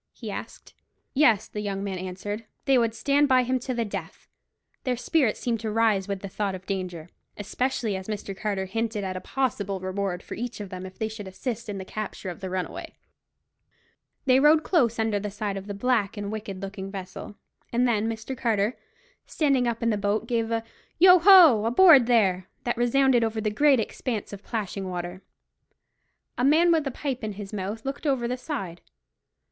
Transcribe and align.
he 0.13 0.31
asked. 0.31 0.73
Yes, 1.13 1.47
the 1.47 1.61
young 1.61 1.83
men 1.83 1.99
answered; 1.99 2.45
they 2.65 2.75
would 2.75 2.95
stand 2.95 3.27
by 3.27 3.43
him 3.43 3.59
to 3.59 3.71
the 3.75 3.85
death. 3.85 4.27
Their 4.83 4.97
spirits 4.97 5.39
seemed 5.39 5.59
to 5.59 5.69
rise 5.69 6.07
with 6.07 6.21
the 6.21 6.27
thought 6.27 6.55
of 6.55 6.65
danger, 6.65 7.09
especially 7.37 7.95
as 7.95 8.07
Mr. 8.07 8.35
Carter 8.35 8.65
hinted 8.65 9.03
at 9.03 9.15
a 9.15 9.21
possible 9.21 9.79
reward 9.79 10.23
for 10.23 10.33
each 10.33 10.59
of 10.59 10.69
them 10.69 10.87
if 10.87 10.97
they 10.97 11.07
should 11.07 11.27
assist 11.27 11.69
in 11.69 11.77
the 11.77 11.85
capture 11.85 12.31
of 12.31 12.39
the 12.39 12.49
runaway. 12.49 12.95
They 14.25 14.39
rowed 14.39 14.63
close 14.63 14.97
under 14.97 15.19
the 15.19 15.29
side 15.29 15.55
of 15.55 15.67
the 15.67 15.75
black 15.75 16.17
and 16.17 16.31
wicked 16.31 16.63
looking 16.63 16.89
vessel, 16.89 17.35
and 17.71 17.87
then 17.87 18.09
Mr. 18.09 18.35
Carter, 18.35 18.75
standing 19.27 19.67
up 19.67 19.83
in 19.83 19.91
the 19.91 19.97
boat 19.99 20.25
gave 20.27 20.49
a 20.49 20.63
"Yo 20.97 21.19
ho! 21.19 21.63
aboard 21.65 22.07
there!" 22.07 22.47
that 22.63 22.75
resounded 22.75 23.23
over 23.23 23.39
the 23.39 23.51
great 23.51 23.79
expanse 23.79 24.33
of 24.33 24.41
plashing 24.43 24.89
water. 24.89 25.21
A 26.39 26.43
man 26.43 26.71
with 26.71 26.87
a 26.87 26.91
pipe 26.91 27.23
in 27.23 27.33
his 27.33 27.53
mouth 27.53 27.85
looked 27.85 28.07
over 28.07 28.27
the 28.27 28.35
side. 28.35 28.81